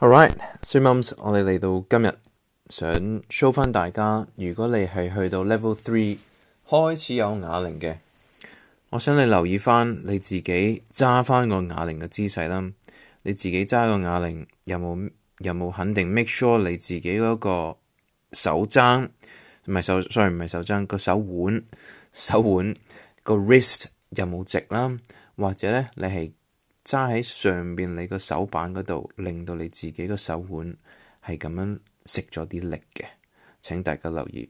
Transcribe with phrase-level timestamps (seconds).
[0.00, 2.14] a l l r i g h t s i Moms，我哋嚟到今日
[2.68, 6.18] 想 show 翻大家，如果你系去到 Level Three
[6.70, 7.96] 开始有哑铃嘅，
[8.90, 12.60] 我想你留意翻你自己揸翻个哑铃嘅姿势啦。
[13.22, 17.76] 你自己揸个哑铃有冇有冇肯定 make sure 你自己嗰个
[18.32, 19.08] 手踭
[19.64, 21.62] 唔系手，sorry 唔系手踭个手腕
[22.12, 22.72] 手腕
[23.24, 24.96] 个 wrist 有冇直啦？
[25.36, 26.32] 或者咧你系？
[26.88, 30.74] 揸喺上边你个手板嗰度，令到你自己个手腕
[31.26, 33.04] 系咁样食咗啲力嘅。
[33.60, 34.48] 请大家留意。